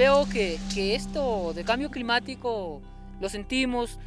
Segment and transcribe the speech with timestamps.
[0.00, 2.80] veo que, que esto de cambio climático
[3.20, 3.98] lo sentimos,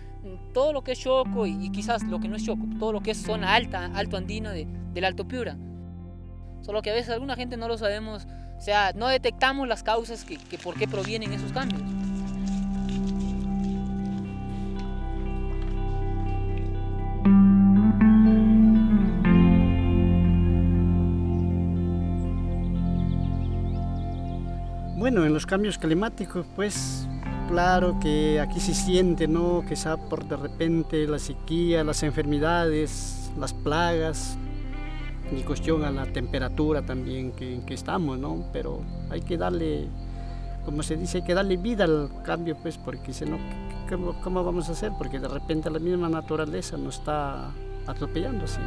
[0.52, 3.12] todo lo que es Choco y, quizás lo que no es Choco, todo lo que
[3.12, 5.56] es zona alta, alto andino de, del Alto Piura.
[6.62, 8.26] Solo que a veces alguna gente no lo sabemos,
[8.58, 11.84] o sea, no detectamos las causas que, que por qué provienen esos cambios.
[25.13, 27.08] Bueno, en los cambios climáticos, pues
[27.47, 29.64] claro que aquí se siente, ¿no?
[29.67, 34.39] Que está por de repente la sequía, las enfermedades, las plagas,
[35.31, 38.44] y cuestión a la temperatura también que, que estamos, ¿no?
[38.52, 39.88] Pero hay que darle,
[40.66, 43.38] como se dice, hay que darle vida al cambio, pues, porque si no,
[43.88, 44.94] ¿cómo, cómo vamos a hacer?
[44.98, 47.52] Porque de repente la misma naturaleza nos está
[47.86, 48.61] atropellando así.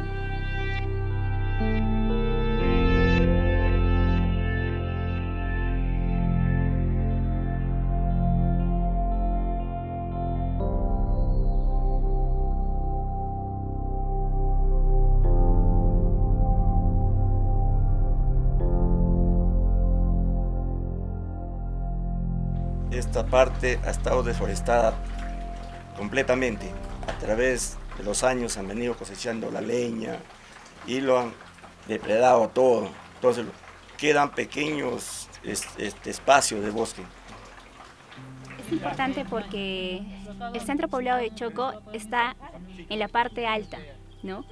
[22.91, 24.93] Esta parte ha estado deforestada
[25.97, 26.71] completamente.
[27.07, 30.17] A través de los años han venido cosechando la leña
[30.85, 31.33] y lo han
[31.87, 32.89] depredado todo.
[33.15, 33.45] Entonces
[33.97, 37.03] quedan pequeños este, espacios de bosque.
[38.65, 40.03] Es importante porque
[40.53, 42.35] el centro poblado de Choco está
[42.89, 43.77] en la parte alta,
[44.23, 44.45] ¿no?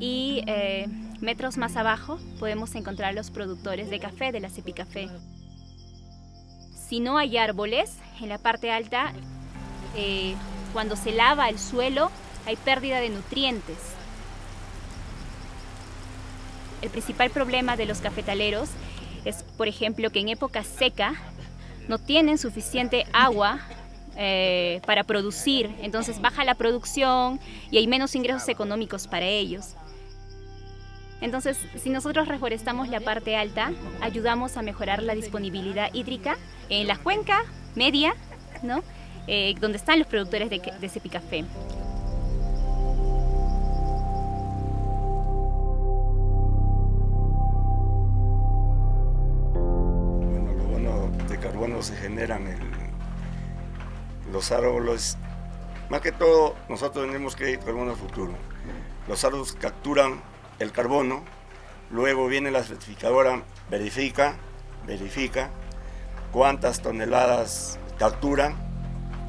[0.00, 0.86] Y eh,
[1.20, 5.08] metros más abajo podemos encontrar los productores de café de la Cepicafé.
[6.94, 9.12] Si no hay árboles en la parte alta,
[9.96, 10.36] eh,
[10.72, 12.08] cuando se lava el suelo
[12.46, 13.78] hay pérdida de nutrientes.
[16.82, 18.68] El principal problema de los cafetaleros
[19.24, 21.14] es, por ejemplo, que en época seca
[21.88, 23.58] no tienen suficiente agua
[24.16, 27.40] eh, para producir, entonces baja la producción
[27.72, 29.74] y hay menos ingresos económicos para ellos.
[31.20, 36.36] Entonces, si nosotros reforestamos la parte alta, ayudamos a mejorar la disponibilidad hídrica
[36.68, 37.42] en la cuenca
[37.74, 38.14] media,
[38.62, 38.82] ¿no?
[39.26, 41.44] Eh, donde están los productores de, de cepicafé.
[49.54, 52.60] Bueno, lo bueno de carbono se generan en
[54.30, 55.16] los árboles.
[55.88, 58.32] Más que todo, nosotros tenemos ir carbono futuro.
[59.08, 60.20] Los árboles capturan
[60.58, 61.22] el carbono,
[61.90, 64.36] luego viene la certificadora, verifica,
[64.86, 65.50] verifica
[66.32, 68.54] cuántas toneladas capturan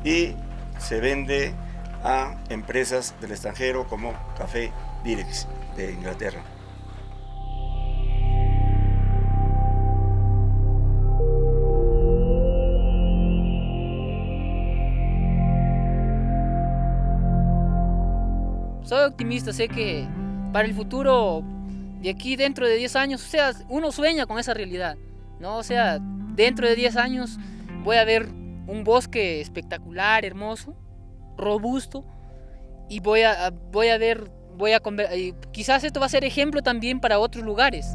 [0.03, 0.35] y
[0.79, 1.53] se vende
[2.03, 4.71] a empresas del extranjero como Café
[5.03, 6.43] Direx de Inglaterra.
[18.83, 20.07] Soy optimista, sé que
[20.55, 21.43] para el futuro,
[21.99, 24.95] de aquí dentro de 10 años, o sea, uno sueña con esa realidad,
[25.37, 25.57] ¿no?
[25.57, 27.37] O sea, dentro de 10 años
[27.83, 28.29] voy a ver
[28.65, 30.73] un bosque espectacular, hermoso,
[31.37, 32.05] robusto,
[32.87, 34.81] y voy a, voy a ver, voy a
[35.51, 37.93] quizás esto va a ser ejemplo también para otros lugares.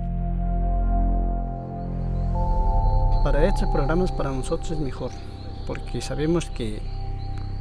[3.25, 5.13] Para estos programas para nosotros es mejor,
[5.67, 6.83] porque sabemos que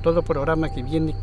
[0.03, 1.15] todo programa que viene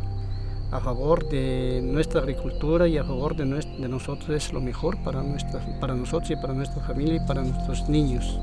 [0.71, 5.22] a favor de nuestra agricultura y a favor de, de nosotros es lo mejor para,
[5.22, 8.41] nuestra, para nosotros y para nuestra familia y para nuestros niños.